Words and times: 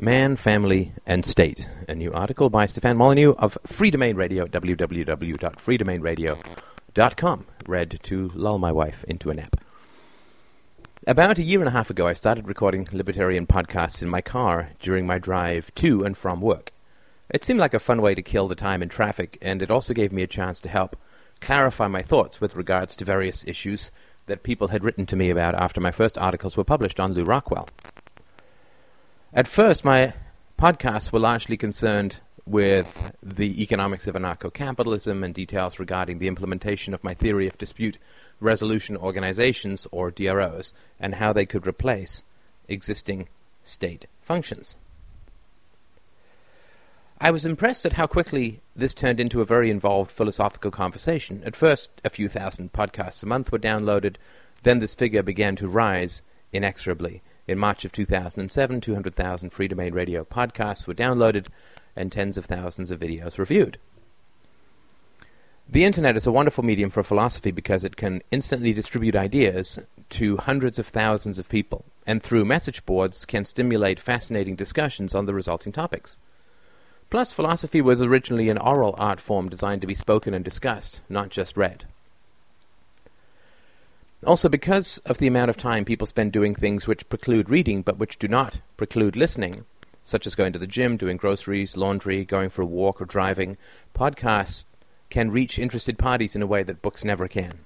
Man, 0.00 0.36
Family, 0.36 0.92
and 1.04 1.26
State. 1.26 1.68
A 1.88 1.94
new 1.96 2.12
article 2.12 2.50
by 2.50 2.66
Stefan 2.66 2.96
Molyneux 2.96 3.32
of 3.32 3.58
Free 3.66 3.90
Domain 3.90 4.14
Radio 4.14 4.46
www.freedomainradio.com. 4.46 7.46
Read 7.66 7.98
to 8.04 8.30
lull 8.32 8.58
my 8.58 8.70
wife 8.70 9.02
into 9.08 9.30
a 9.30 9.34
nap. 9.34 9.60
About 11.04 11.40
a 11.40 11.42
year 11.42 11.58
and 11.58 11.66
a 11.66 11.72
half 11.72 11.90
ago, 11.90 12.06
I 12.06 12.12
started 12.12 12.46
recording 12.46 12.86
libertarian 12.92 13.48
podcasts 13.48 14.00
in 14.00 14.08
my 14.08 14.20
car 14.20 14.70
during 14.78 15.04
my 15.04 15.18
drive 15.18 15.74
to 15.76 16.04
and 16.04 16.16
from 16.16 16.40
work. 16.40 16.70
It 17.28 17.44
seemed 17.44 17.58
like 17.58 17.74
a 17.74 17.80
fun 17.80 18.00
way 18.00 18.14
to 18.14 18.22
kill 18.22 18.46
the 18.46 18.54
time 18.54 18.84
in 18.84 18.88
traffic, 18.88 19.36
and 19.42 19.60
it 19.62 19.70
also 19.70 19.94
gave 19.94 20.12
me 20.12 20.22
a 20.22 20.28
chance 20.28 20.60
to 20.60 20.68
help 20.68 20.94
clarify 21.40 21.88
my 21.88 22.02
thoughts 22.02 22.40
with 22.40 22.54
regards 22.54 22.94
to 22.94 23.04
various 23.04 23.42
issues 23.48 23.90
that 24.26 24.44
people 24.44 24.68
had 24.68 24.84
written 24.84 25.06
to 25.06 25.16
me 25.16 25.30
about 25.30 25.56
after 25.56 25.80
my 25.80 25.90
first 25.90 26.16
articles 26.18 26.56
were 26.56 26.62
published 26.62 27.00
on 27.00 27.14
Lew 27.14 27.24
Rockwell. 27.24 27.68
At 29.32 29.46
first, 29.46 29.84
my 29.84 30.14
podcasts 30.58 31.12
were 31.12 31.18
largely 31.18 31.58
concerned 31.58 32.20
with 32.46 33.12
the 33.22 33.62
economics 33.62 34.06
of 34.06 34.14
anarcho 34.14 34.50
capitalism 34.50 35.22
and 35.22 35.34
details 35.34 35.78
regarding 35.78 36.18
the 36.18 36.28
implementation 36.28 36.94
of 36.94 37.04
my 37.04 37.12
theory 37.12 37.46
of 37.46 37.58
dispute 37.58 37.98
resolution 38.40 38.96
organizations, 38.96 39.86
or 39.90 40.10
DROs, 40.10 40.72
and 40.98 41.16
how 41.16 41.34
they 41.34 41.44
could 41.44 41.66
replace 41.66 42.22
existing 42.68 43.28
state 43.62 44.06
functions. 44.22 44.78
I 47.20 47.30
was 47.30 47.44
impressed 47.44 47.84
at 47.84 47.94
how 47.94 48.06
quickly 48.06 48.60
this 48.74 48.94
turned 48.94 49.20
into 49.20 49.42
a 49.42 49.44
very 49.44 49.70
involved 49.70 50.10
philosophical 50.10 50.70
conversation. 50.70 51.42
At 51.44 51.56
first, 51.56 51.90
a 52.02 52.10
few 52.10 52.28
thousand 52.28 52.72
podcasts 52.72 53.22
a 53.22 53.26
month 53.26 53.52
were 53.52 53.58
downloaded, 53.58 54.16
then 54.62 54.78
this 54.78 54.94
figure 54.94 55.22
began 55.22 55.54
to 55.56 55.68
rise 55.68 56.22
inexorably. 56.50 57.20
In 57.48 57.58
March 57.58 57.86
of 57.86 57.92
2007, 57.92 58.82
200,000 58.82 59.50
free 59.50 59.68
domain 59.68 59.94
radio 59.94 60.22
podcasts 60.22 60.86
were 60.86 60.92
downloaded 60.92 61.46
and 61.96 62.12
tens 62.12 62.36
of 62.36 62.44
thousands 62.44 62.90
of 62.90 63.00
videos 63.00 63.38
reviewed. 63.38 63.78
The 65.66 65.84
internet 65.84 66.14
is 66.14 66.26
a 66.26 66.32
wonderful 66.32 66.62
medium 66.62 66.90
for 66.90 67.02
philosophy 67.02 67.50
because 67.50 67.84
it 67.84 67.96
can 67.96 68.22
instantly 68.30 68.74
distribute 68.74 69.16
ideas 69.16 69.78
to 70.10 70.36
hundreds 70.36 70.78
of 70.78 70.88
thousands 70.88 71.38
of 71.38 71.48
people, 71.48 71.86
and 72.06 72.22
through 72.22 72.44
message 72.44 72.84
boards 72.84 73.24
can 73.24 73.46
stimulate 73.46 73.98
fascinating 73.98 74.54
discussions 74.54 75.14
on 75.14 75.24
the 75.24 75.34
resulting 75.34 75.72
topics. 75.72 76.18
Plus, 77.08 77.32
philosophy 77.32 77.80
was 77.80 78.02
originally 78.02 78.50
an 78.50 78.58
oral 78.58 78.94
art 78.98 79.20
form 79.20 79.48
designed 79.48 79.80
to 79.80 79.86
be 79.86 79.94
spoken 79.94 80.34
and 80.34 80.44
discussed, 80.44 81.00
not 81.08 81.30
just 81.30 81.56
read. 81.56 81.86
Also, 84.26 84.48
because 84.48 84.98
of 85.06 85.18
the 85.18 85.28
amount 85.28 85.48
of 85.48 85.56
time 85.56 85.84
people 85.84 86.06
spend 86.06 86.32
doing 86.32 86.54
things 86.54 86.86
which 86.86 87.08
preclude 87.08 87.48
reading 87.48 87.82
but 87.82 87.98
which 87.98 88.18
do 88.18 88.26
not 88.26 88.60
preclude 88.76 89.14
listening, 89.14 89.64
such 90.02 90.26
as 90.26 90.34
going 90.34 90.52
to 90.52 90.58
the 90.58 90.66
gym, 90.66 90.96
doing 90.96 91.16
groceries, 91.16 91.76
laundry, 91.76 92.24
going 92.24 92.48
for 92.48 92.62
a 92.62 92.66
walk, 92.66 93.00
or 93.00 93.04
driving, 93.04 93.56
podcasts 93.94 94.64
can 95.10 95.30
reach 95.30 95.58
interested 95.58 95.98
parties 95.98 96.34
in 96.34 96.42
a 96.42 96.46
way 96.46 96.62
that 96.62 96.82
books 96.82 97.04
never 97.04 97.28
can. 97.28 97.60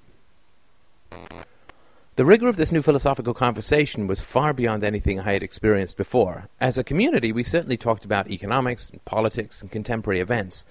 The 2.17 2.27
rigor 2.27 2.49
of 2.49 2.57
this 2.57 2.71
new 2.71 2.83
philosophical 2.83 3.33
conversation 3.33 4.07
was 4.07 4.21
far 4.21 4.53
beyond 4.53 4.85
anything 4.85 5.21
I 5.21 5.33
had 5.33 5.43
experienced 5.43 5.97
before. 5.97 6.49
As 6.61 6.77
a 6.77 6.85
community, 6.85 7.33
we 7.33 7.43
certainly 7.43 7.79
talked 7.79 8.05
about 8.05 8.31
economics 8.31 8.91
and 8.91 9.03
politics 9.07 9.63
and 9.63 9.71
contemporary 9.71 10.21
events, 10.21 10.67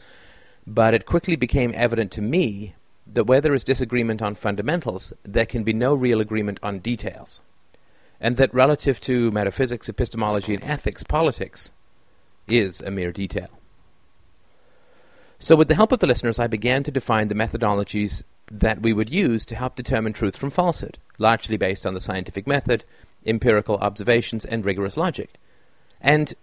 but 0.68 0.94
it 0.94 1.08
quickly 1.08 1.36
became 1.36 1.74
evident 1.76 2.12
to 2.12 2.22
me 2.22 2.76
that 3.14 3.26
where 3.26 3.42
there 3.42 3.54
is 3.54 3.64
disagreement 3.64 4.22
on 4.22 4.36
fundamentals, 4.36 5.14
there 5.24 5.46
can 5.46 5.64
be 5.64 5.74
no 5.74 5.94
real 5.94 6.22
agreement 6.22 6.60
on 6.64 6.80
details. 6.80 7.42
And 8.20 8.38
that 8.38 8.54
relative 8.54 9.00
to 9.02 9.32
metaphysics, 9.32 9.90
epistemology, 9.90 10.54
and 10.54 10.64
ethics, 10.64 11.04
politics 11.04 11.72
is 12.48 12.82
a 12.82 12.92
mere 12.92 13.12
detail. 13.12 13.50
So, 15.40 15.56
with 15.56 15.70
the 15.70 15.76
help 15.76 15.92
of 15.92 16.00
the 16.00 16.08
listeners, 16.08 16.38
I 16.38 16.46
began 16.46 16.84
to 16.84 16.92
define 16.92 17.28
the 17.28 17.36
methodologies 17.36 18.22
that 18.52 18.84
we 18.84 18.94
would 18.94 19.10
use 19.10 19.44
to 19.46 19.56
help 19.56 19.76
determine 19.76 20.14
truth 20.14 20.38
from 20.38 20.52
falsehood, 20.52 21.00
largely 21.18 21.58
based 21.58 21.86
on 21.86 21.96
the 21.96 22.02
scientific 22.02 22.46
method, 22.46 22.86
empirical 23.26 23.78
observations, 23.78 24.46
and 24.46 24.64
rigorous 24.64 24.98
logic. 24.98 25.32
And 26.00 26.34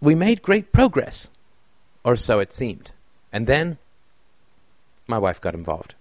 we 0.00 0.14
made 0.14 0.42
great 0.42 0.72
progress, 0.72 1.30
or 2.04 2.14
so 2.16 2.38
it 2.38 2.52
seemed. 2.52 2.92
And 3.32 3.48
then 3.48 3.78
my 5.08 5.18
wife 5.18 5.40
got 5.40 5.54
involved. 5.54 5.96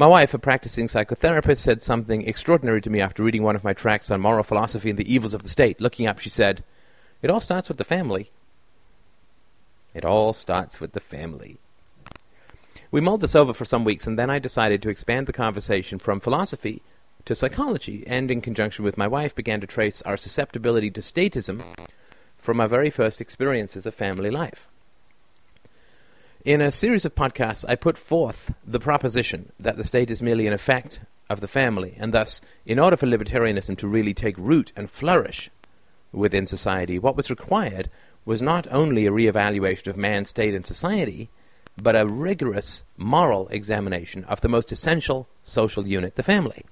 My 0.00 0.06
wife, 0.06 0.32
a 0.32 0.38
practicing 0.38 0.86
psychotherapist, 0.86 1.58
said 1.58 1.82
something 1.82 2.26
extraordinary 2.26 2.80
to 2.80 2.88
me 2.88 3.02
after 3.02 3.22
reading 3.22 3.42
one 3.42 3.54
of 3.54 3.62
my 3.62 3.74
tracts 3.74 4.10
on 4.10 4.22
moral 4.22 4.42
philosophy 4.42 4.88
and 4.88 4.98
the 4.98 5.12
evils 5.12 5.34
of 5.34 5.42
the 5.42 5.48
state. 5.50 5.78
Looking 5.78 6.06
up, 6.06 6.18
she 6.18 6.30
said, 6.30 6.64
It 7.20 7.28
all 7.28 7.40
starts 7.40 7.68
with 7.68 7.76
the 7.76 7.84
family. 7.84 8.30
It 9.92 10.06
all 10.06 10.32
starts 10.32 10.80
with 10.80 10.92
the 10.92 11.00
family. 11.00 11.58
We 12.90 13.02
mulled 13.02 13.20
this 13.20 13.36
over 13.36 13.52
for 13.52 13.66
some 13.66 13.84
weeks, 13.84 14.06
and 14.06 14.18
then 14.18 14.30
I 14.30 14.38
decided 14.38 14.80
to 14.80 14.88
expand 14.88 15.26
the 15.26 15.34
conversation 15.34 15.98
from 15.98 16.18
philosophy 16.18 16.80
to 17.26 17.34
psychology, 17.34 18.02
and 18.06 18.30
in 18.30 18.40
conjunction 18.40 18.86
with 18.86 18.96
my 18.96 19.06
wife, 19.06 19.34
began 19.34 19.60
to 19.60 19.66
trace 19.66 20.00
our 20.06 20.16
susceptibility 20.16 20.90
to 20.92 21.02
statism 21.02 21.62
from 22.38 22.58
our 22.58 22.68
very 22.68 22.88
first 22.88 23.20
experiences 23.20 23.84
of 23.84 23.94
family 23.94 24.30
life. 24.30 24.66
In 26.42 26.62
a 26.62 26.70
series 26.70 27.04
of 27.04 27.14
podcasts, 27.14 27.66
I 27.68 27.74
put 27.74 27.98
forth 27.98 28.54
the 28.66 28.80
proposition 28.80 29.52
that 29.60 29.76
the 29.76 29.84
state 29.84 30.10
is 30.10 30.22
merely 30.22 30.46
an 30.46 30.54
effect 30.54 31.00
of 31.28 31.42
the 31.42 31.46
family, 31.46 31.94
and 31.98 32.14
thus, 32.14 32.40
in 32.64 32.78
order 32.78 32.96
for 32.96 33.06
libertarianism 33.06 33.76
to 33.76 33.86
really 33.86 34.14
take 34.14 34.38
root 34.38 34.72
and 34.74 34.90
flourish 34.90 35.50
within 36.12 36.46
society, 36.46 36.98
what 36.98 37.14
was 37.14 37.28
required 37.28 37.90
was 38.24 38.40
not 38.40 38.66
only 38.70 39.04
a 39.04 39.12
re-evaluation 39.12 39.90
of 39.90 39.98
man, 39.98 40.24
state, 40.24 40.54
and 40.54 40.64
society, 40.64 41.28
but 41.76 41.94
a 41.94 42.06
rigorous 42.06 42.84
moral 42.96 43.46
examination 43.48 44.24
of 44.24 44.40
the 44.40 44.48
most 44.48 44.72
essential 44.72 45.28
social 45.44 45.86
unit, 45.86 46.16
the 46.16 46.22
family. 46.22 46.64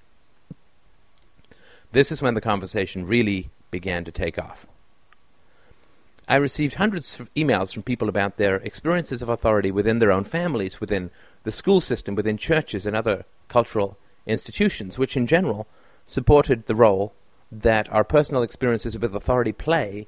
This 1.92 2.10
is 2.10 2.22
when 2.22 2.32
the 2.32 2.40
conversation 2.40 3.06
really 3.06 3.50
began 3.70 4.04
to 4.04 4.12
take 4.12 4.38
off. 4.38 4.64
I 6.28 6.36
received 6.36 6.74
hundreds 6.74 7.18
of 7.18 7.32
emails 7.34 7.72
from 7.72 7.84
people 7.84 8.08
about 8.08 8.36
their 8.36 8.56
experiences 8.56 9.22
of 9.22 9.30
authority 9.30 9.70
within 9.70 9.98
their 9.98 10.12
own 10.12 10.24
families, 10.24 10.78
within 10.78 11.10
the 11.44 11.52
school 11.52 11.80
system, 11.80 12.14
within 12.14 12.36
churches 12.36 12.84
and 12.84 12.94
other 12.94 13.24
cultural 13.48 13.96
institutions, 14.26 14.98
which 14.98 15.16
in 15.16 15.26
general 15.26 15.66
supported 16.04 16.66
the 16.66 16.74
role 16.74 17.14
that 17.50 17.90
our 17.90 18.04
personal 18.04 18.42
experiences 18.42 18.98
with 18.98 19.14
authority 19.14 19.52
play 19.52 20.06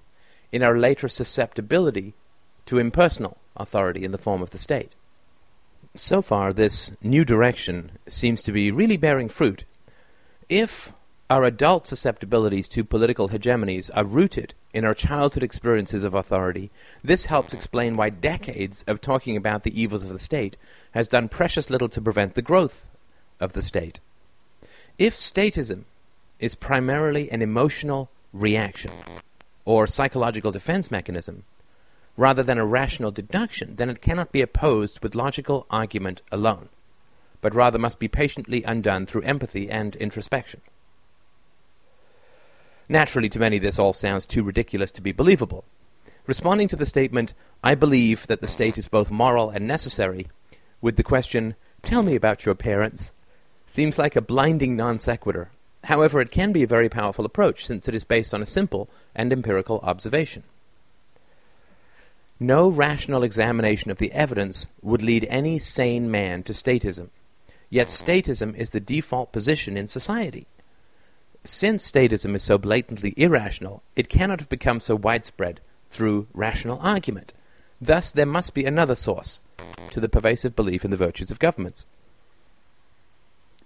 in 0.52 0.62
our 0.62 0.76
later 0.76 1.08
susceptibility 1.08 2.12
to 2.66 2.78
impersonal 2.78 3.38
authority 3.56 4.04
in 4.04 4.12
the 4.12 4.18
form 4.18 4.42
of 4.42 4.50
the 4.50 4.58
state. 4.58 4.92
So 5.94 6.20
far, 6.20 6.52
this 6.52 6.92
new 7.02 7.24
direction 7.24 7.92
seems 8.06 8.42
to 8.42 8.52
be 8.52 8.70
really 8.70 8.98
bearing 8.98 9.30
fruit. 9.30 9.64
If 10.50 10.92
our 11.30 11.44
adult 11.44 11.86
susceptibilities 11.86 12.68
to 12.68 12.82
political 12.82 13.28
hegemonies 13.28 13.88
are 13.94 14.04
rooted 14.04 14.52
in 14.74 14.84
our 14.84 14.94
childhood 14.94 15.44
experiences 15.44 16.02
of 16.02 16.12
authority. 16.12 16.72
This 17.04 17.26
helps 17.26 17.54
explain 17.54 17.96
why 17.96 18.10
decades 18.10 18.82
of 18.88 19.00
talking 19.00 19.36
about 19.36 19.62
the 19.62 19.80
evils 19.80 20.02
of 20.02 20.08
the 20.08 20.18
state 20.18 20.56
has 20.90 21.06
done 21.06 21.28
precious 21.28 21.70
little 21.70 21.88
to 21.90 22.00
prevent 22.00 22.34
the 22.34 22.42
growth 22.42 22.88
of 23.38 23.52
the 23.52 23.62
state. 23.62 24.00
If 24.98 25.14
statism 25.14 25.84
is 26.40 26.56
primarily 26.56 27.30
an 27.30 27.42
emotional 27.42 28.10
reaction 28.32 28.90
or 29.64 29.86
psychological 29.86 30.50
defense 30.50 30.90
mechanism, 30.90 31.44
rather 32.16 32.42
than 32.42 32.58
a 32.58 32.66
rational 32.66 33.12
deduction, 33.12 33.76
then 33.76 33.88
it 33.88 34.02
cannot 34.02 34.32
be 34.32 34.42
opposed 34.42 35.00
with 35.00 35.14
logical 35.14 35.64
argument 35.70 36.22
alone, 36.32 36.70
but 37.40 37.54
rather 37.54 37.78
must 37.78 38.00
be 38.00 38.08
patiently 38.08 38.64
undone 38.64 39.06
through 39.06 39.22
empathy 39.22 39.70
and 39.70 39.94
introspection. 39.94 40.60
Naturally, 42.90 43.28
to 43.28 43.38
many, 43.38 43.60
this 43.60 43.78
all 43.78 43.92
sounds 43.92 44.26
too 44.26 44.42
ridiculous 44.42 44.90
to 44.90 45.00
be 45.00 45.12
believable. 45.12 45.62
Responding 46.26 46.66
to 46.66 46.74
the 46.74 46.84
statement, 46.84 47.34
I 47.62 47.76
believe 47.76 48.26
that 48.26 48.40
the 48.40 48.48
state 48.48 48.76
is 48.76 48.88
both 48.88 49.12
moral 49.12 49.48
and 49.48 49.64
necessary, 49.64 50.26
with 50.80 50.96
the 50.96 51.04
question, 51.04 51.54
Tell 51.82 52.02
me 52.02 52.16
about 52.16 52.44
your 52.44 52.56
parents, 52.56 53.12
seems 53.64 53.96
like 53.96 54.16
a 54.16 54.20
blinding 54.20 54.74
non 54.74 54.98
sequitur. 54.98 55.50
However, 55.84 56.20
it 56.20 56.32
can 56.32 56.50
be 56.50 56.64
a 56.64 56.66
very 56.66 56.88
powerful 56.88 57.24
approach 57.24 57.64
since 57.64 57.86
it 57.86 57.94
is 57.94 58.02
based 58.02 58.34
on 58.34 58.42
a 58.42 58.46
simple 58.46 58.90
and 59.14 59.32
empirical 59.32 59.78
observation. 59.84 60.42
No 62.40 62.68
rational 62.68 63.22
examination 63.22 63.92
of 63.92 63.98
the 63.98 64.10
evidence 64.10 64.66
would 64.82 65.00
lead 65.00 65.28
any 65.30 65.60
sane 65.60 66.10
man 66.10 66.42
to 66.42 66.52
statism. 66.52 67.10
Yet 67.70 67.86
statism 67.86 68.56
is 68.56 68.70
the 68.70 68.80
default 68.80 69.30
position 69.30 69.76
in 69.76 69.86
society. 69.86 70.48
Since 71.44 71.90
statism 71.90 72.34
is 72.34 72.42
so 72.42 72.58
blatantly 72.58 73.14
irrational, 73.16 73.82
it 73.96 74.08
cannot 74.10 74.40
have 74.40 74.48
become 74.48 74.78
so 74.78 74.94
widespread 74.94 75.60
through 75.90 76.28
rational 76.34 76.78
argument. 76.82 77.32
Thus, 77.80 78.10
there 78.10 78.26
must 78.26 78.52
be 78.52 78.66
another 78.66 78.94
source 78.94 79.40
to 79.90 80.00
the 80.00 80.08
pervasive 80.08 80.54
belief 80.54 80.84
in 80.84 80.90
the 80.90 80.96
virtues 80.98 81.30
of 81.30 81.38
governments. 81.38 81.86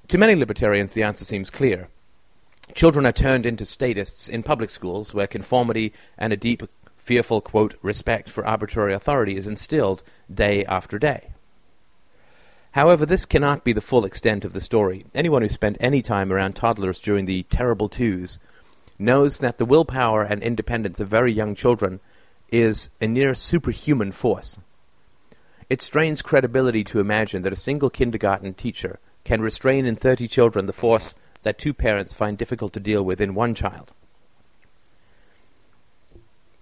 To 0.09 0.19
many 0.19 0.37
libertarians, 0.37 0.93
the 0.93 1.03
answer 1.03 1.25
seems 1.25 1.51
clear. 1.51 1.89
Children 2.75 3.07
are 3.07 3.13
turned 3.13 3.45
into 3.45 3.65
statists 3.65 4.29
in 4.29 4.43
public 4.43 4.71
schools 4.71 5.13
where 5.13 5.27
conformity 5.27 5.93
and 6.17 6.33
a 6.33 6.37
deep, 6.37 6.63
fearful, 6.97 7.41
quote, 7.41 7.75
respect 7.83 8.31
for 8.31 8.47
arbitrary 8.47 8.95
authority 8.95 9.37
is 9.37 9.47
instilled 9.47 10.03
day 10.33 10.65
after 10.67 10.99
day. 10.99 11.34
However, 12.75 13.07
this 13.07 13.25
cannot 13.25 13.63
be 13.63 13.73
the 13.73 13.81
full 13.81 14.05
extent 14.05 14.45
of 14.45 14.53
the 14.53 14.61
story. 14.61 15.07
Anyone 15.15 15.43
who 15.43 15.49
spent 15.49 15.77
any 15.79 16.03
time 16.03 16.33
around 16.33 16.55
toddlers 16.57 16.99
during 16.99 17.25
the 17.25 17.45
terrible 17.45 17.89
twos 17.89 18.41
knows 18.99 19.39
that 19.39 19.59
the 19.59 19.65
willpower 19.65 20.25
and 20.25 20.43
independence 20.43 20.99
of 20.99 21.07
very 21.07 21.33
young 21.33 21.55
children 21.55 22.01
is 22.51 22.89
a 23.01 23.07
near 23.07 23.33
superhuman 23.37 24.11
force. 24.11 24.59
It 25.71 25.83
strains 25.83 26.21
credibility 26.21 26.83
to 26.85 26.99
imagine 26.99 27.43
that 27.43 27.53
a 27.53 27.57
single 27.57 27.91
kindergarten 27.91 28.55
teacher 28.55 28.99
can 29.23 29.41
restrain 29.41 29.87
in 29.87 29.95
30 29.95 30.27
children 30.27 30.67
the 30.67 30.73
force 30.73 31.15
that 31.43 31.59
two 31.59 31.75
parents 31.75 32.13
find 32.13 32.37
difficult 32.37 32.73
to 32.73 32.81
deal 32.81 33.05
with 33.05 33.21
in 33.21 33.37
one 33.37 33.55
child. 33.55 33.93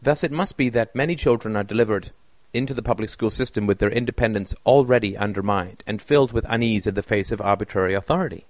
Thus, 0.02 0.22
it 0.22 0.30
must 0.30 0.58
be 0.58 0.68
that 0.68 0.94
many 0.94 1.16
children 1.16 1.56
are 1.56 1.64
delivered 1.64 2.10
into 2.54 2.74
the 2.74 2.82
public 2.82 3.08
school 3.08 3.30
system 3.30 3.66
with 3.66 3.78
their 3.78 3.90
independence 3.90 4.54
already 4.66 5.16
undermined 5.16 5.82
and 5.86 6.02
filled 6.02 6.32
with 6.32 6.44
unease 6.48 6.86
in 6.86 6.94
the 6.94 7.02
face 7.02 7.32
of 7.32 7.40
arbitrary 7.40 7.94
authority. 7.94 8.44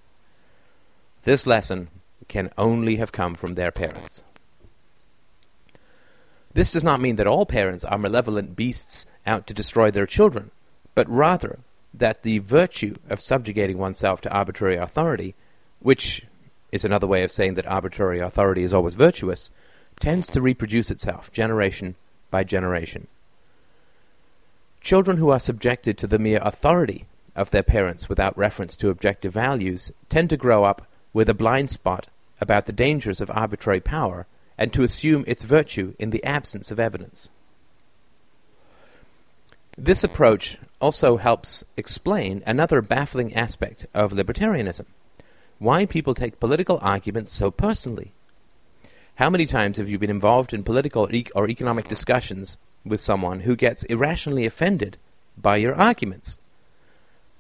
This 1.23 1.47
lesson 1.47 1.89
can 2.29 2.51
only 2.59 2.97
have 2.97 3.13
come 3.13 3.35
from 3.35 3.55
their 3.55 3.71
parents. 3.71 4.23
This 6.55 6.71
does 6.71 6.85
not 6.85 7.01
mean 7.01 7.17
that 7.17 7.27
all 7.27 7.47
parents 7.47 7.85
are 7.85 7.99
malevolent 7.99 8.57
beasts 8.57 9.07
out 9.27 9.47
to 9.47 9.55
destroy 9.55 9.91
their 9.91 10.07
children, 10.07 10.51
but 10.95 11.09
rather 11.09 11.61
that 11.95 12.23
the 12.23 12.39
virtue 12.41 12.97
of 13.09 13.21
subjugating 13.21 13.79
oneself 13.79 14.21
to 14.23 14.33
arbitrary 14.33 14.77
authority, 14.77 15.35
which 15.81 16.27
is 16.71 16.85
another 16.85 17.07
way 17.07 17.23
of 17.23 17.33
saying 17.33 17.55
that 17.55 17.67
arbitrary 17.67 18.19
authority 18.19 18.65
is 18.65 18.73
always 18.73 18.95
virtuous, 18.95 19.51
tends 20.01 20.27
to 20.29 20.41
reproduce 20.41 20.91
itself 20.91 21.31
generation 21.33 21.95
by 22.31 22.43
generation. 22.43 23.07
Children 24.83 25.19
who 25.19 25.31
are 25.31 25.39
subjected 25.39 25.97
to 25.99 26.07
the 26.07 26.19
mere 26.19 26.41
authority 26.43 27.07
of 27.37 27.51
their 27.51 27.63
parents 27.63 28.09
without 28.09 28.37
reference 28.37 28.77
to 28.77 28.91
objective 28.91 29.33
values 29.33 29.93
tend 30.09 30.29
to 30.31 30.37
grow 30.37 30.65
up 30.65 30.87
with 31.13 31.29
a 31.29 31.35
blind 31.35 31.71
spot 31.71 32.09
about 32.41 32.67
the 32.67 32.73
dangers 32.73 33.21
of 33.21 33.31
arbitrary 33.31 33.81
power 33.81 34.27
and 34.59 34.73
to 34.73 34.83
assume 34.83 35.25
its 35.27 35.45
virtue 35.45 35.95
in 35.99 36.11
the 36.11 36.23
absence 36.25 36.71
of 36.71 36.81
evidence. 36.81 37.31
This 39.79 40.03
approach 40.05 40.59
also 40.81 41.17
helps 41.17 41.65
explain 41.77 42.43
another 42.45 42.83
baffling 42.83 43.35
aspect 43.35 43.87
of 43.95 44.13
libertarianism 44.13 44.87
why 45.59 45.87
people 45.87 46.13
take 46.13 46.41
political 46.41 46.81
arguments 46.83 47.33
so 47.33 47.53
personally. 47.53 48.11
How 49.15 49.31
many 49.31 49.47
times 49.47 49.77
have 49.77 49.89
you 49.89 49.97
been 49.97 50.11
involved 50.11 50.53
in 50.53 50.65
political 50.65 51.09
or 51.37 51.49
economic 51.49 51.89
discussions 51.89 52.59
with 52.85 53.01
someone 53.01 53.41
who 53.41 53.57
gets 53.57 53.83
irrationally 53.85 54.47
offended 54.47 54.97
by 55.37 55.57
your 55.57 55.75
arguments. 55.75 56.39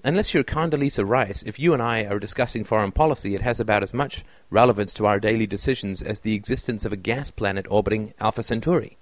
Unless 0.04 0.34
you're 0.34 0.42
Condoleezza 0.42 1.08
Rice, 1.08 1.44
if 1.44 1.60
you 1.60 1.72
and 1.72 1.80
I 1.82 2.04
are 2.04 2.18
discussing 2.18 2.64
foreign 2.64 2.90
policy, 2.90 3.34
it 3.36 3.42
has 3.42 3.60
about 3.60 3.84
as 3.84 3.94
much 3.94 4.24
relevance 4.50 4.92
to 4.94 5.06
our 5.06 5.20
daily 5.20 5.46
decisions 5.46 6.02
as 6.02 6.20
the 6.20 6.34
existence 6.34 6.84
of 6.84 6.92
a 6.92 6.96
gas 6.96 7.30
planet 7.30 7.66
orbiting 7.70 8.12
Alpha 8.18 8.42
Centauri. 8.42 8.96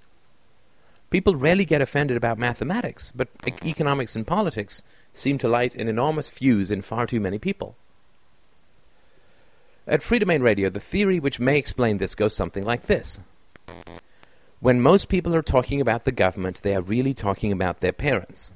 People 1.09 1.37
rarely 1.37 1.65
get 1.65 1.81
offended 1.81 2.17
about 2.17 2.39
mathematics, 2.39 3.13
but 3.15 3.29
economics 3.65 4.15
and 4.15 4.27
politics 4.27 4.83
seem 5.15 5.39
to 5.39 5.49
light 5.49 5.75
an 5.75 5.89
enormous 5.89 6.29
fuse 6.29 6.71
in 6.71 6.83
far 6.83 7.07
too 7.07 7.19
many 7.19 7.39
people. 7.39 7.75
At 9.87 10.03
Freedomain 10.03 10.43
Radio, 10.43 10.69
the 10.69 10.79
theory 10.79 11.19
which 11.19 11.41
may 11.41 11.59
explain 11.59 11.99
this 11.99 12.15
goes 12.15 12.37
something 12.37 12.65
like 12.65 12.83
this. 12.83 13.21
When 14.61 14.83
most 14.83 15.09
people 15.09 15.35
are 15.35 15.43
talking 15.43 15.81
about 15.81 16.05
the 16.05 16.13
government, 16.13 16.61
they 16.63 16.75
are 16.75 16.83
really 16.83 17.15
talking 17.15 17.51
about 17.51 17.81
their 17.81 17.93
parents. 17.93 18.53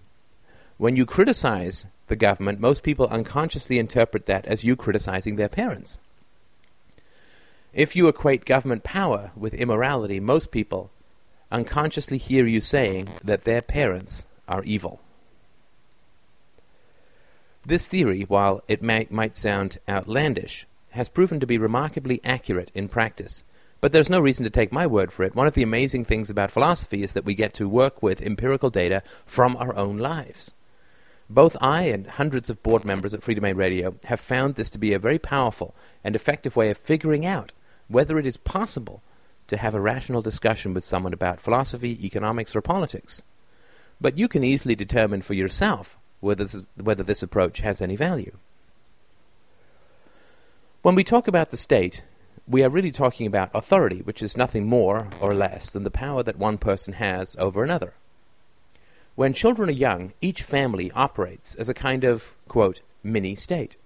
When 0.77 0.97
you 0.97 1.07
criticize 1.07 1.87
the 2.09 2.17
government, 2.17 2.61
most 2.61 2.83
people 2.83 3.07
unconsciously 3.07 3.79
interpret 3.79 4.27
that 4.27 4.45
as 4.45 4.65
you 4.65 4.77
criticizing 4.77 5.37
their 5.37 5.49
parents. 5.49 5.99
If 7.73 7.97
you 7.97 8.07
equate 8.07 8.45
government 8.45 8.85
power 8.85 9.33
with 9.35 9.55
immorality, 9.55 10.21
most 10.21 10.51
people 10.51 10.91
unconsciously 11.51 12.19
hear 12.19 12.47
you 12.47 12.61
saying 12.61 13.09
that 13.25 13.45
their 13.45 13.63
parents 13.63 14.27
are 14.47 14.63
evil. 14.65 15.01
This 17.65 17.87
theory, 17.87 18.23
while 18.29 18.63
it 18.69 18.83
may, 18.83 19.07
might 19.09 19.35
sound 19.35 19.79
outlandish, 19.89 20.67
has 20.91 21.09
proven 21.09 21.41
to 21.41 21.47
be 21.47 21.57
remarkably 21.57 22.21
accurate 22.23 22.71
in 22.75 22.89
practice 22.89 23.43
but 23.85 23.93
there's 23.93 24.09
no 24.09 24.19
reason 24.19 24.45
to 24.45 24.51
take 24.51 24.73
my 24.73 24.87
word 24.87 25.13
for 25.13 25.25
it. 25.25 25.35
One 25.35 25.47
of 25.47 25.53
the 25.53 25.63
amazing 25.63 26.07
things 26.07 26.31
about 26.31 26.51
philosophy 26.51 27.03
is 27.03 27.13
that 27.13 27.27
we 27.27 27.35
get 27.35 27.53
to 27.53 27.69
work 27.69 28.03
with 28.03 28.23
empirical 28.23 28.71
data 28.71 29.03
from 29.27 29.55
our 29.57 29.77
own 29.77 29.99
lives. 29.99 30.55
Both 31.29 31.55
I 31.61 31.83
and 31.83 32.07
hundreds 32.07 32.49
of 32.49 32.63
board 32.63 32.87
members 32.87 33.13
at 33.13 33.21
Freedomain 33.21 33.57
Radio 33.57 33.97
have 34.05 34.21
found 34.21 34.55
this 34.55 34.71
to 34.71 34.79
be 34.79 34.95
a 34.95 34.99
very 34.99 35.19
powerful 35.19 35.75
and 36.03 36.17
effective 36.17 36.57
way 36.57 36.71
of 36.71 36.79
figuring 36.79 37.27
out 37.27 37.53
whether 37.89 38.19
it 38.19 38.25
is 38.25 38.39
possible 38.39 39.03
to 39.49 39.59
have 39.59 39.75
a 39.75 39.81
rational 39.83 40.23
discussion 40.23 40.73
with 40.73 40.83
someone 40.83 41.13
about 41.13 41.43
philosophy, 41.43 42.03
economics, 42.07 42.57
or 42.57 42.63
politics. 42.63 43.21
But 44.01 44.17
you 44.17 44.29
can 44.29 44.45
easily 44.45 44.75
determine 44.75 45.21
for 45.21 45.35
yourself 45.35 45.99
whether 46.21 46.45
this, 46.45 46.55
is, 46.55 46.71
whether 46.81 47.03
this 47.03 47.23
approach 47.23 47.59
has 47.59 47.83
any 47.83 47.97
value. 47.97 48.33
When 50.81 50.95
we 50.95 51.05
talk 51.05 51.29
about 51.29 51.51
the 51.51 51.59
state, 51.59 52.03
we 52.47 52.63
are 52.63 52.71
really 52.71 52.93
talking 52.93 53.27
about 53.27 53.51
authority, 53.55 54.01
which 54.03 54.23
is 54.23 54.37
nothing 54.37 54.67
more 54.67 55.09
or 55.21 55.35
less 55.35 55.71
than 55.71 55.85
the 55.85 55.91
power 55.91 56.23
that 56.23 56.39
one 56.39 56.59
person 56.59 56.95
has 56.95 57.37
over 57.37 57.65
another. 57.65 57.95
When 59.15 59.33
children 59.33 59.69
are 59.69 59.73
young, 59.73 60.13
each 60.21 60.43
family 60.43 60.91
operates 60.93 61.55
as 61.55 61.69
a 61.69 61.75
kind 61.75 62.05
of, 62.05 62.35
quote, 62.49 62.81
mini 63.03 63.35
state. 63.35 63.77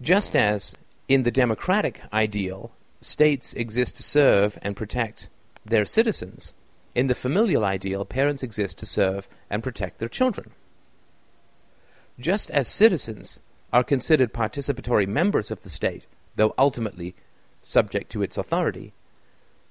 Just 0.00 0.34
as 0.34 0.74
in 1.08 1.22
the 1.22 1.30
democratic 1.30 2.00
ideal, 2.12 2.72
states 3.00 3.52
exist 3.54 3.96
to 3.96 4.02
serve 4.02 4.58
and 4.62 4.76
protect 4.76 5.28
their 5.64 5.84
citizens, 5.84 6.54
in 6.96 7.08
the 7.08 7.14
familial 7.14 7.62
ideal, 7.62 8.06
parents 8.06 8.42
exist 8.42 8.78
to 8.78 8.86
serve 8.86 9.28
and 9.50 9.62
protect 9.62 9.98
their 9.98 10.08
children. 10.08 10.52
Just 12.18 12.50
as 12.50 12.68
citizens 12.68 13.40
are 13.70 13.84
considered 13.84 14.32
participatory 14.32 15.06
members 15.06 15.50
of 15.50 15.60
the 15.60 15.68
state, 15.68 16.06
though 16.36 16.54
ultimately 16.56 17.14
subject 17.62 18.10
to 18.12 18.22
its 18.22 18.36
authority. 18.36 18.92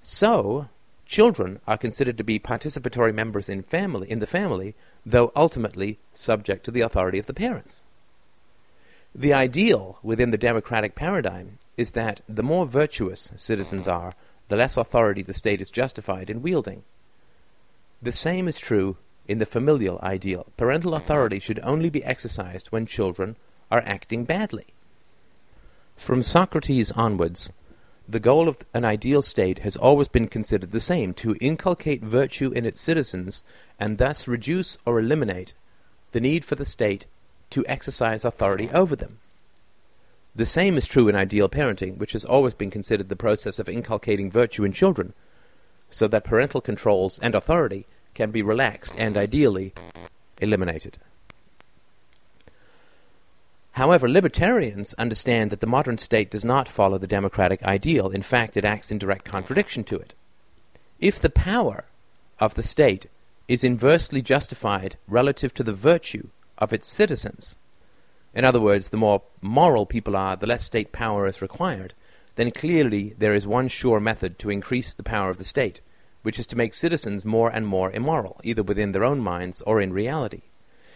So, 0.02 0.68
children 1.06 1.60
are 1.66 1.78
considered 1.78 2.18
to 2.18 2.24
be 2.24 2.40
participatory 2.40 3.14
members 3.14 3.48
in 3.48 3.64
family 3.64 4.10
in 4.10 4.20
the 4.20 4.28
family, 4.28 4.76
though 5.06 5.32
ultimately 5.36 6.00
subject 6.14 6.66
to 6.66 6.72
the 6.72 6.82
authority 6.82 7.20
of 7.20 7.28
the 7.28 7.34
parents. 7.34 7.84
The 9.14 9.34
ideal 9.34 9.98
within 10.04 10.32
the 10.32 10.38
democratic 10.38 10.94
paradigm 10.94 11.58
is 11.78 11.92
that 11.92 12.22
the 12.28 12.44
more 12.44 12.66
virtuous 12.66 13.32
citizens 13.36 13.88
are, 13.88 14.14
the 14.50 14.58
less 14.58 14.76
authority 14.78 15.22
the 15.22 15.34
state 15.34 15.62
is 15.62 15.72
justified 15.72 16.30
in 16.30 16.42
wielding. 16.42 16.84
The 18.02 18.12
same 18.12 18.48
is 18.48 18.60
true 18.60 18.98
in 19.28 19.40
the 19.40 19.46
familial 19.46 20.00
ideal. 20.04 20.48
Parental 20.58 20.94
authority 20.94 21.40
should 21.40 21.60
only 21.64 21.90
be 21.90 22.04
exercised 22.04 22.68
when 22.68 22.86
children 22.86 23.38
are 23.72 23.82
acting 23.86 24.26
badly. 24.26 24.68
From 25.96 26.22
Socrates 26.22 26.92
onwards, 26.92 27.52
the 28.08 28.20
goal 28.20 28.48
of 28.48 28.64
an 28.74 28.86
ideal 28.86 29.22
state 29.24 29.60
has 29.60 29.76
always 29.76 30.08
been 30.08 30.28
considered 30.28 30.72
the 30.72 30.80
same 30.80 31.14
to 31.16 31.36
inculcate 31.42 32.04
virtue 32.04 32.52
in 32.52 32.66
its 32.66 32.80
citizens 32.80 33.42
and 33.80 33.98
thus 33.98 34.28
reduce 34.28 34.78
or 34.86 35.00
eliminate 35.00 35.54
the 36.12 36.20
need 36.20 36.46
for 36.46 36.56
the 36.56 36.66
state 36.66 37.08
to 37.50 37.66
exercise 37.68 38.24
authority 38.24 38.70
over 38.72 38.96
them. 38.96 39.20
The 40.36 40.46
same 40.46 40.78
is 40.78 40.86
true 40.86 41.08
in 41.08 41.16
ideal 41.16 41.50
parenting, 41.50 41.98
which 41.98 42.12
has 42.12 42.26
always 42.26 42.54
been 42.54 42.70
considered 42.70 43.10
the 43.10 43.16
process 43.16 43.58
of 43.58 43.70
inculcating 43.70 44.30
virtue 44.30 44.64
in 44.64 44.74
children, 44.74 45.14
so 45.90 46.08
that 46.10 46.26
parental 46.26 46.62
controls 46.62 47.18
and 47.20 47.34
authority 47.34 47.88
can 48.14 48.32
be 48.32 48.42
relaxed 48.42 48.94
and 48.98 49.18
ideally 49.18 49.74
eliminated. 50.40 50.98
However, 53.76 54.08
libertarians 54.08 54.94
understand 54.94 55.52
that 55.52 55.60
the 55.60 55.68
modern 55.68 55.98
state 55.98 56.32
does 56.32 56.46
not 56.46 56.70
follow 56.70 56.98
the 56.98 57.08
democratic 57.08 57.62
ideal. 57.64 58.08
In 58.08 58.22
fact, 58.22 58.56
it 58.56 58.64
acts 58.64 58.90
in 58.90 58.98
direct 58.98 59.26
contradiction 59.26 59.84
to 59.86 59.98
it. 59.98 60.14
If 61.02 61.20
the 61.20 61.30
power 61.30 61.84
of 62.40 62.56
the 62.56 62.64
state 62.64 63.08
is 63.50 63.66
inversely 63.66 64.22
justified 64.22 64.96
relative 65.10 65.54
to 65.56 65.64
the 65.64 65.74
virtue 65.74 66.30
of 66.58 66.72
its 66.72 66.88
citizens, 66.88 67.58
in 68.34 68.46
other 68.46 68.62
words, 68.62 68.92
the 68.92 68.98
more 68.98 69.24
moral 69.42 69.86
people 69.86 70.16
are, 70.16 70.38
the 70.38 70.48
less 70.48 70.64
state 70.64 70.94
power 70.94 71.28
is 71.28 71.42
required, 71.42 71.94
then 72.38 72.52
clearly 72.52 73.14
there 73.18 73.34
is 73.34 73.46
one 73.46 73.68
sure 73.68 74.00
method 74.00 74.40
to 74.40 74.50
increase 74.50 74.94
the 74.94 75.04
power 75.04 75.30
of 75.30 75.38
the 75.38 75.44
state, 75.44 75.82
which 76.24 76.40
is 76.40 76.48
to 76.48 76.56
make 76.56 76.74
citizens 76.74 77.26
more 77.26 77.50
and 77.50 77.68
more 77.68 77.92
immoral, 77.92 78.40
either 78.42 78.64
within 78.64 78.94
their 78.94 79.04
own 79.04 79.20
minds 79.20 79.62
or 79.64 79.82
in 79.82 79.92
reality. 79.92 80.44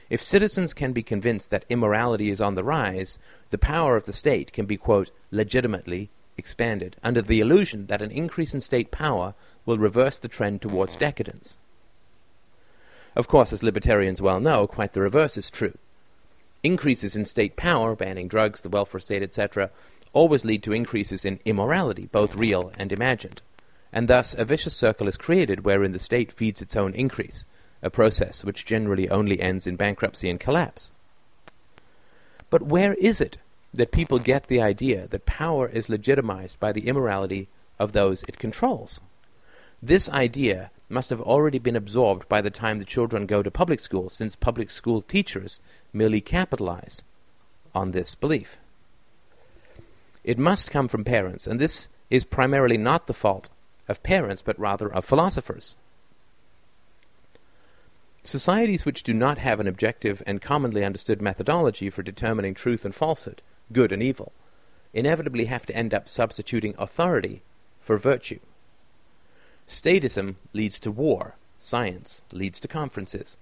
If 0.09 0.23
citizens 0.23 0.73
can 0.73 0.91
be 0.91 1.03
convinced 1.03 1.51
that 1.51 1.65
immorality 1.69 2.29
is 2.29 2.41
on 2.41 2.55
the 2.55 2.63
rise, 2.63 3.19
the 3.51 3.57
power 3.57 3.95
of 3.95 4.05
the 4.05 4.13
state 4.13 4.51
can 4.51 4.65
be, 4.65 4.77
quote, 4.77 5.11
legitimately 5.31 6.09
expanded 6.35 6.95
under 7.03 7.21
the 7.21 7.39
illusion 7.39 7.85
that 7.87 8.01
an 8.01 8.11
increase 8.11 8.53
in 8.53 8.61
state 8.61 8.89
power 8.91 9.35
will 9.65 9.77
reverse 9.77 10.17
the 10.17 10.27
trend 10.27 10.61
towards 10.61 10.95
decadence. 10.95 11.57
Of 13.15 13.27
course, 13.27 13.53
as 13.53 13.61
libertarians 13.61 14.21
well 14.21 14.39
know, 14.39 14.65
quite 14.65 14.93
the 14.93 15.01
reverse 15.01 15.37
is 15.37 15.51
true. 15.51 15.77
Increases 16.63 17.15
in 17.15 17.25
state 17.25 17.55
power, 17.55 17.95
banning 17.95 18.27
drugs, 18.27 18.61
the 18.61 18.69
welfare 18.69 18.99
state, 18.99 19.21
etc., 19.21 19.69
always 20.13 20.45
lead 20.45 20.63
to 20.63 20.73
increases 20.73 21.23
in 21.23 21.39
immorality, 21.45 22.07
both 22.11 22.35
real 22.35 22.71
and 22.77 22.91
imagined. 22.91 23.41
And 23.93 24.07
thus, 24.07 24.33
a 24.33 24.45
vicious 24.45 24.75
circle 24.75 25.07
is 25.07 25.17
created 25.17 25.65
wherein 25.65 25.91
the 25.91 25.99
state 25.99 26.31
feeds 26.31 26.61
its 26.61 26.75
own 26.75 26.93
increase, 26.93 27.45
a 27.81 27.89
process 27.89 28.43
which 28.43 28.65
generally 28.65 29.09
only 29.09 29.39
ends 29.39 29.65
in 29.65 29.75
bankruptcy 29.75 30.29
and 30.29 30.39
collapse. 30.39 30.91
But 32.49 32.63
where 32.63 32.93
is 32.95 33.21
it 33.21 33.37
that 33.73 33.91
people 33.91 34.19
get 34.19 34.47
the 34.47 34.61
idea 34.61 35.07
that 35.07 35.25
power 35.25 35.67
is 35.67 35.89
legitimized 35.89 36.59
by 36.59 36.71
the 36.71 36.87
immorality 36.87 37.47
of 37.77 37.91
those 37.91 38.23
it 38.23 38.39
controls? 38.39 38.99
This 39.81 40.09
idea 40.09 40.71
must 40.89 41.09
have 41.11 41.21
already 41.21 41.59
been 41.59 41.75
absorbed 41.75 42.27
by 42.27 42.41
the 42.41 42.49
time 42.49 42.79
the 42.79 42.85
children 42.85 43.25
go 43.25 43.43
to 43.43 43.51
public 43.51 43.79
school, 43.79 44.09
since 44.09 44.35
public 44.35 44.71
school 44.71 45.01
teachers 45.01 45.59
merely 45.93 46.19
capitalize 46.19 47.03
on 47.73 47.91
this 47.91 48.15
belief. 48.15 48.57
It 50.23 50.37
must 50.37 50.71
come 50.71 50.87
from 50.87 51.05
parents, 51.05 51.47
and 51.47 51.59
this 51.59 51.89
is 52.09 52.23
primarily 52.23 52.77
not 52.77 53.07
the 53.07 53.13
fault 53.13 53.49
of 53.87 54.03
parents, 54.03 54.41
but 54.41 54.59
rather 54.59 54.91
of 54.91 55.05
philosophers. 55.05 55.75
Societies 58.29 58.85
which 58.85 59.01
do 59.01 59.11
not 59.11 59.39
have 59.39 59.59
an 59.59 59.65
objective 59.65 60.21
and 60.27 60.39
commonly 60.39 60.85
understood 60.85 61.19
methodology 61.19 61.89
for 61.89 62.03
determining 62.03 62.53
truth 62.53 62.85
and 62.85 62.93
falsehood, 62.93 63.41
good 63.73 63.91
and 63.91 64.03
evil, 64.03 64.33
inevitably 64.93 65.45
have 65.45 65.65
to 65.65 65.75
end 65.75 65.95
up 65.95 66.07
substituting 66.07 66.75
authority 66.77 67.41
for 67.81 67.97
virtue. 67.97 68.37
Statism 69.67 70.35
leads 70.53 70.79
to 70.79 70.91
war, 70.91 71.37
science 71.57 72.21
leads 72.31 72.59
to 72.59 72.67
conferences. 72.67 73.39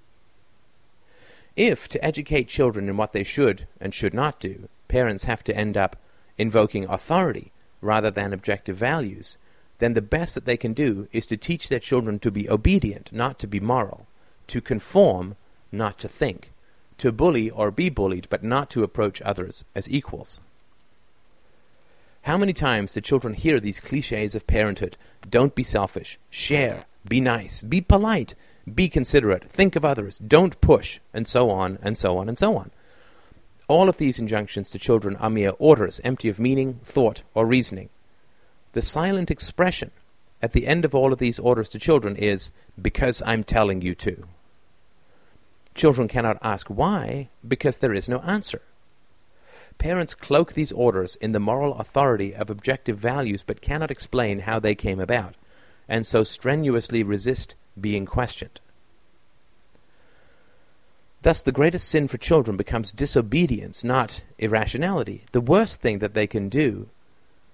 If, 1.57 1.89
to 1.89 2.01
educate 2.01 2.47
children 2.47 2.87
in 2.87 2.95
what 2.95 3.11
they 3.11 3.25
should 3.25 3.67
and 3.81 3.93
should 3.93 4.13
not 4.13 4.39
do, 4.39 4.69
parents 4.87 5.25
have 5.25 5.43
to 5.43 5.57
end 5.57 5.75
up 5.75 5.97
invoking 6.37 6.85
authority 6.85 7.51
rather 7.81 8.09
than 8.09 8.31
objective 8.31 8.77
values, 8.77 9.37
then 9.79 9.95
the 9.95 10.01
best 10.01 10.33
that 10.33 10.45
they 10.45 10.55
can 10.55 10.71
do 10.71 11.09
is 11.11 11.25
to 11.25 11.35
teach 11.35 11.67
their 11.67 11.77
children 11.77 12.19
to 12.19 12.31
be 12.31 12.49
obedient, 12.49 13.11
not 13.11 13.37
to 13.39 13.47
be 13.47 13.59
moral, 13.59 14.07
to 14.47 14.61
conform, 14.61 15.35
not 15.71 15.97
to 15.99 16.07
think, 16.07 16.51
to 16.97 17.11
bully 17.11 17.49
or 17.49 17.71
be 17.71 17.89
bullied, 17.89 18.27
but 18.29 18.43
not 18.43 18.69
to 18.71 18.83
approach 18.83 19.21
others 19.21 19.65
as 19.75 19.89
equals. 19.89 20.39
How 22.23 22.37
many 22.37 22.53
times 22.53 22.93
do 22.93 23.01
children 23.01 23.33
hear 23.35 23.59
these 23.59 23.79
cliches 23.79 24.35
of 24.35 24.47
parenthood? 24.47 24.97
Don't 25.29 25.55
be 25.55 25.63
selfish, 25.63 26.19
share, 26.29 26.85
be 27.07 27.21
nice, 27.21 27.61
be 27.61 27.79
polite, 27.79 28.35
be 28.73 28.89
considerate, 28.89 29.45
think 29.49 29.75
of 29.75 29.85
others, 29.85 30.17
don't 30.17 30.59
push, 30.59 30.99
and 31.13 31.27
so 31.27 31.49
on, 31.49 31.79
and 31.81 31.97
so 31.97 32.17
on, 32.17 32.27
and 32.27 32.37
so 32.37 32.57
on. 32.57 32.71
All 33.69 33.87
of 33.87 33.97
these 33.97 34.19
injunctions 34.19 34.69
to 34.71 34.79
children 34.79 35.15
are 35.17 35.29
mere 35.29 35.53
orders, 35.59 36.01
empty 36.03 36.29
of 36.29 36.39
meaning, 36.39 36.79
thought, 36.83 37.21
or 37.33 37.45
reasoning. 37.45 37.89
The 38.73 38.81
silent 38.81 39.31
expression 39.31 39.91
at 40.41 40.51
the 40.51 40.67
end 40.67 40.85
of 40.85 40.93
all 40.93 41.13
of 41.13 41.19
these 41.19 41.39
orders 41.39 41.69
to 41.69 41.79
children 41.79 42.15
is, 42.15 42.51
because 42.81 43.21
I'm 43.25 43.43
telling 43.43 43.81
you 43.81 43.95
to. 43.95 44.27
Children 45.77 46.07
cannot 46.07 46.39
ask 46.41 46.67
why, 46.67 47.29
because 47.47 47.77
there 47.77 47.93
is 47.93 48.09
no 48.09 48.17
answer. 48.21 48.63
Parents 49.77 50.15
cloak 50.15 50.53
these 50.53 50.71
orders 50.71 51.15
in 51.17 51.33
the 51.33 51.39
moral 51.39 51.75
authority 51.75 52.33
of 52.33 52.49
objective 52.49 52.97
values 52.97 53.43
but 53.45 53.61
cannot 53.61 53.91
explain 53.91 54.39
how 54.39 54.59
they 54.59 54.73
came 54.73 54.99
about, 54.99 55.35
and 55.87 56.03
so 56.03 56.23
strenuously 56.23 57.03
resist 57.03 57.53
being 57.79 58.07
questioned. 58.07 58.59
Thus, 61.21 61.43
the 61.43 61.51
greatest 61.51 61.87
sin 61.87 62.07
for 62.07 62.17
children 62.17 62.57
becomes 62.57 62.91
disobedience, 62.91 63.83
not 63.83 64.23
irrationality. 64.39 65.25
The 65.31 65.41
worst 65.41 65.79
thing 65.79 65.99
that 65.99 66.15
they 66.15 66.25
can 66.25 66.49
do 66.49 66.89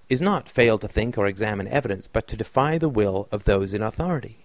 is 0.07 0.21
not 0.21 0.49
fail 0.49 0.77
to 0.79 0.87
think 0.87 1.17
or 1.17 1.27
examine 1.27 1.67
evidence, 1.67 2.07
but 2.07 2.29
to 2.29 2.37
defy 2.37 2.77
the 2.77 2.87
will 2.87 3.27
of 3.33 3.43
those 3.43 3.73
in 3.73 3.81
authority. 3.81 4.42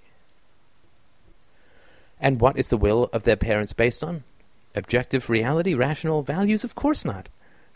And 2.21 2.41
what 2.41 2.59
is 2.59 2.69
the 2.69 2.77
will 2.77 3.09
of 3.13 3.23
their 3.23 3.37
parents 3.37 3.73
based 3.73 4.03
on? 4.03 4.25
Objective 4.75 5.31
reality, 5.31 5.75
rational 5.75 6.23
values? 6.23 6.65
Of 6.65 6.75
course 6.75 7.05
not. 7.05 7.29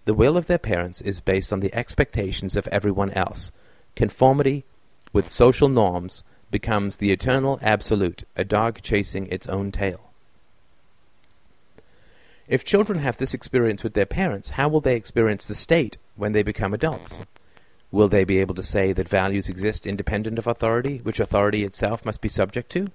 The 0.05 0.15
will 0.15 0.37
of 0.37 0.47
their 0.47 0.59
parents 0.59 1.01
is 1.01 1.21
based 1.21 1.53
on 1.53 1.61
the 1.61 1.75
expectations 1.75 2.57
of 2.57 2.67
everyone 2.69 3.13
else. 3.13 3.53
Conformity 3.95 4.65
with 5.13 5.29
social 5.29 5.69
norms 5.69 6.23
becomes 6.51 6.97
the 6.97 7.13
eternal 7.13 7.59
absolute, 7.63 8.25
a 8.37 8.45
dog 8.45 8.81
chasing 8.83 9.27
its 9.29 9.49
own 9.49 9.71
tail. 9.71 10.13
If 12.49 12.65
children 12.65 12.99
have 12.99 13.17
this 13.17 13.33
experience 13.33 13.83
with 13.83 13.95
their 13.95 14.07
parents, 14.07 14.51
how 14.51 14.69
will 14.69 14.81
they 14.81 14.97
experience 14.97 15.47
the 15.47 15.55
state 15.55 15.97
when 16.17 16.33
they 16.33 16.43
become 16.43 16.75
adults? 16.75 17.21
Will 17.91 18.09
they 18.09 18.25
be 18.25 18.39
able 18.41 18.55
to 18.57 18.63
say 18.63 18.93
that 18.93 19.09
values 19.09 19.49
exist 19.49 19.87
independent 19.87 20.39
of 20.39 20.47
authority, 20.47 20.99
which 20.99 21.21
authority 21.21 21.63
itself 21.65 22.05
must 22.05 22.21
be 22.21 22.29
subject 22.29 22.71
to? 22.73 22.89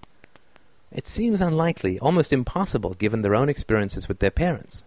It 0.92 1.06
seems 1.06 1.42
unlikely, 1.42 2.00
almost 2.00 2.32
impossible, 2.32 2.94
given 2.94 3.22
their 3.22 3.36
own 3.36 3.50
experiences 3.50 4.08
with 4.08 4.20
their 4.20 4.32
parents. 4.32 4.84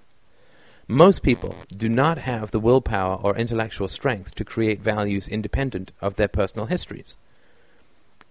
Most 0.88 1.22
people 1.22 1.54
do 1.76 1.88
not 1.88 2.18
have 2.18 2.50
the 2.50 2.58
willpower 2.58 3.16
or 3.16 3.36
intellectual 3.36 3.86
strength 3.86 4.34
to 4.34 4.44
create 4.44 4.80
values 4.80 5.28
independent 5.28 5.92
of 6.00 6.16
their 6.16 6.26
personal 6.26 6.66
histories. 6.66 7.16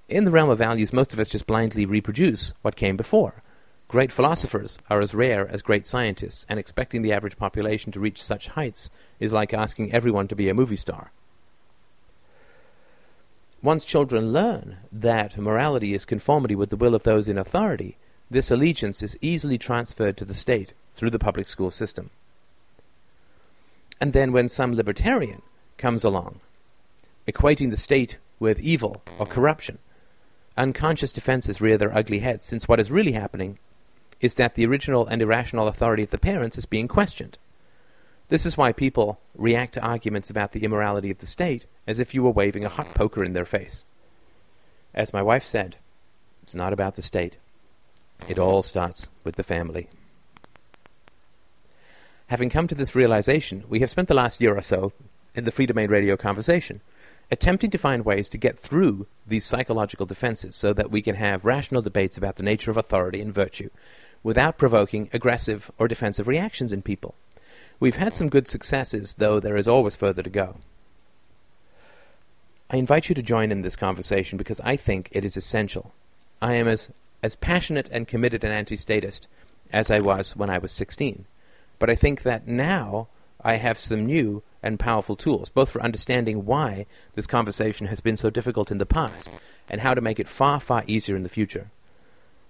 In 0.09 0.25
the 0.25 0.31
realm 0.31 0.49
of 0.49 0.57
values, 0.57 0.91
most 0.91 1.13
of 1.13 1.19
us 1.19 1.29
just 1.29 1.47
blindly 1.47 1.85
reproduce 1.85 2.51
what 2.63 2.75
came 2.75 2.97
before. 2.97 3.43
Great 3.87 4.11
philosophers 4.11 4.77
are 4.89 5.01
as 5.01 5.15
rare 5.15 5.47
as 5.47 5.61
great 5.61 5.87
scientists, 5.87 6.45
and 6.49 6.59
expecting 6.59 7.01
the 7.01 7.13
average 7.13 7.37
population 7.37 7.91
to 7.91 7.99
reach 7.99 8.21
such 8.21 8.49
heights 8.49 8.89
is 9.19 9.31
like 9.31 9.53
asking 9.53 9.91
everyone 9.93 10.27
to 10.27 10.35
be 10.35 10.49
a 10.49 10.53
movie 10.53 10.75
star. 10.75 11.11
Once 13.61 13.83
children 13.83 14.31
learn 14.31 14.77
that 14.91 15.37
morality 15.37 15.93
is 15.93 16.05
conformity 16.05 16.55
with 16.55 16.69
the 16.69 16.77
will 16.77 16.95
of 16.95 17.03
those 17.03 17.27
in 17.27 17.37
authority, 17.37 17.97
this 18.31 18.49
allegiance 18.49 19.03
is 19.03 19.17
easily 19.21 19.57
transferred 19.57 20.15
to 20.15 20.23
the 20.23 20.33
state 20.33 20.73
through 20.95 21.09
the 21.09 21.19
public 21.19 21.47
school 21.47 21.69
system. 21.69 22.09
And 23.99 24.13
then 24.13 24.31
when 24.31 24.47
some 24.47 24.75
libertarian 24.75 25.41
comes 25.77 26.05
along, 26.05 26.39
equating 27.27 27.69
the 27.69 27.77
state 27.77 28.17
with 28.39 28.61
evil 28.61 29.01
or 29.17 29.25
corruption, 29.25 29.77
unconscious 30.55 31.11
defenses 31.11 31.59
rear 31.59 31.77
their 31.77 31.95
ugly 31.95 32.19
heads, 32.19 32.45
since 32.45 32.67
what 32.67 32.79
is 32.79 32.91
really 32.91 33.11
happening 33.11 33.59
is 34.21 34.35
that 34.35 34.55
the 34.55 34.65
original 34.65 35.05
and 35.07 35.21
irrational 35.21 35.67
authority 35.67 36.03
of 36.03 36.11
the 36.11 36.17
parents 36.17 36.57
is 36.57 36.65
being 36.65 36.87
questioned. 36.87 37.37
This 38.29 38.45
is 38.45 38.55
why 38.55 38.71
people 38.71 39.19
react 39.35 39.73
to 39.73 39.81
arguments 39.81 40.29
about 40.29 40.51
the 40.51 40.63
immorality 40.63 41.11
of 41.11 41.17
the 41.17 41.25
state 41.25 41.65
as 41.87 41.99
if 41.99 42.13
you 42.13 42.23
were 42.23 42.31
waving 42.31 42.63
a 42.63 42.69
hot 42.69 42.93
poker 42.93 43.23
in 43.23 43.33
their 43.33 43.45
face. 43.45 43.85
As 44.93 45.13
my 45.13 45.21
wife 45.21 45.43
said, 45.43 45.77
it's 46.43 46.55
not 46.55 46.71
about 46.71 46.95
the 46.95 47.01
state. 47.01 47.37
It 48.27 48.37
all 48.37 48.61
starts 48.61 49.07
with 49.23 49.35
the 49.35 49.43
family. 49.43 49.89
Having 52.27 52.51
come 52.51 52.67
to 52.67 52.75
this 52.75 52.95
realization, 52.95 53.63
we 53.67 53.79
have 53.79 53.89
spent 53.89 54.07
the 54.07 54.13
last 54.13 54.39
year 54.39 54.55
or 54.55 54.61
so 54.61 54.93
in 55.33 55.45
the 55.45 55.51
Free 55.51 55.65
Domain 55.65 55.89
Radio 55.89 56.15
conversation 56.15 56.81
attempting 57.31 57.71
to 57.71 57.77
find 57.77 58.05
ways 58.05 58.29
to 58.29 58.37
get 58.37 58.57
through 58.57 59.07
these 59.25 59.45
psychological 59.45 60.05
defenses 60.05 60.55
so 60.55 60.73
that 60.73 60.91
we 60.91 61.01
can 61.01 61.15
have 61.15 61.45
rational 61.45 61.81
debates 61.81 62.17
about 62.17 62.35
the 62.35 62.43
nature 62.43 62.71
of 62.71 62.77
authority 62.77 63.21
and 63.21 63.33
virtue 63.33 63.69
without 64.23 64.57
provoking 64.57 65.09
aggressive 65.13 65.71
or 65.77 65.87
defensive 65.87 66.27
reactions 66.27 66.73
in 66.73 66.81
people. 66.81 67.15
We've 67.79 67.95
had 67.95 68.13
some 68.13 68.29
good 68.29 68.47
successes, 68.47 69.15
though 69.15 69.39
there 69.39 69.55
is 69.55 69.67
always 69.67 69.95
further 69.95 70.21
to 70.21 70.29
go. 70.29 70.57
I 72.69 72.77
invite 72.77 73.09
you 73.09 73.15
to 73.15 73.23
join 73.23 73.51
in 73.51 73.61
this 73.61 73.75
conversation 73.75 74.37
because 74.37 74.59
I 74.61 74.75
think 74.75 75.09
it 75.11 75.23
is 75.23 75.37
essential. 75.37 75.93
I 76.41 76.53
am 76.53 76.67
as, 76.67 76.89
as 77.23 77.35
passionate 77.35 77.89
and 77.91 78.07
committed 78.07 78.43
an 78.43 78.51
anti 78.51 78.75
statist 78.75 79.27
as 79.71 79.89
I 79.89 79.99
was 79.99 80.35
when 80.35 80.49
I 80.49 80.57
was 80.57 80.71
16. 80.71 81.25
But 81.79 81.89
I 81.89 81.95
think 81.95 82.23
that 82.23 82.47
now 82.47 83.07
I 83.41 83.55
have 83.55 83.79
some 83.79 84.05
new 84.05 84.43
and 84.61 84.79
powerful 84.79 85.15
tools, 85.15 85.49
both 85.49 85.69
for 85.69 85.81
understanding 85.81 86.45
why 86.45 86.85
this 87.15 87.27
conversation 87.27 87.87
has 87.87 88.01
been 88.01 88.17
so 88.17 88.29
difficult 88.29 88.71
in 88.71 88.77
the 88.77 88.85
past 88.85 89.29
and 89.69 89.81
how 89.81 89.93
to 89.93 90.01
make 90.01 90.19
it 90.19 90.27
far, 90.27 90.59
far 90.59 90.83
easier 90.85 91.15
in 91.15 91.23
the 91.23 91.29
future. 91.29 91.71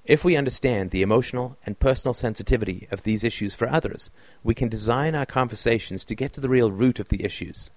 If 0.06 0.24
we 0.26 0.36
understand 0.36 0.92
the 0.92 1.02
emotional 1.02 1.58
and 1.66 1.80
personal 1.80 2.14
sensitivity 2.14 2.88
of 2.92 3.04
these 3.04 3.24
issues 3.24 3.54
for 3.54 3.70
others, 3.70 4.10
we 4.44 4.56
can 4.56 4.70
design 4.70 5.14
our 5.14 5.26
conversations 5.26 6.04
to 6.06 6.16
get 6.16 6.34
to 6.34 6.42
the 6.42 6.50
real 6.50 6.72
root 6.72 7.00
of 7.00 7.10
the 7.10 7.24
issues, 7.24 7.70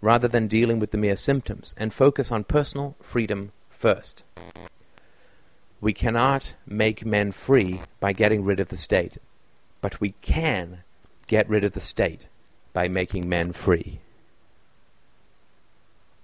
rather 0.00 0.28
than 0.28 0.46
dealing 0.46 0.78
with 0.78 0.90
the 0.90 0.98
mere 0.98 1.16
symptoms, 1.16 1.74
and 1.76 1.92
focus 1.92 2.30
on 2.30 2.44
personal 2.44 2.96
freedom 3.02 3.52
first. 3.68 4.22
We 5.80 5.92
cannot 5.94 6.54
make 6.66 7.06
men 7.06 7.32
free 7.32 7.80
by 8.00 8.12
getting 8.12 8.44
rid 8.44 8.60
of 8.60 8.68
the 8.68 8.76
state. 8.76 9.18
But 9.80 10.00
we 10.00 10.10
can 10.20 10.82
get 11.26 11.48
rid 11.48 11.64
of 11.64 11.72
the 11.72 11.80
state 11.80 12.28
by 12.72 12.88
making 12.88 13.28
men 13.28 13.52
free. 13.52 14.00